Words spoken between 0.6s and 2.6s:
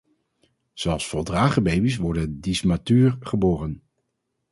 Zelfs voldragen baby's worden